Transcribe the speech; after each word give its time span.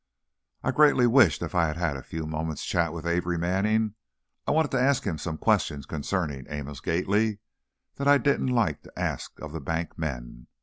I 0.63 0.71
greatly 0.71 1.05
wished 1.05 1.43
I 1.43 1.67
had 1.67 1.77
had 1.77 1.95
a 1.95 2.01
few 2.01 2.25
moments' 2.25 2.65
chat 2.65 2.91
with 2.91 3.05
Amory 3.05 3.37
Manning. 3.37 3.93
I 4.47 4.51
wanted 4.51 4.71
to 4.71 4.81
ask 4.81 5.03
him 5.03 5.19
some 5.19 5.37
questions 5.37 5.85
concerning 5.85 6.47
Amos 6.49 6.79
Gately 6.79 7.37
that 7.97 8.07
I 8.07 8.17
didn't 8.17 8.47
like 8.47 8.81
to 8.81 8.99
ask 8.99 9.39
of 9.39 9.51
the 9.51 9.61
bank 9.61 9.99
men. 9.99 10.47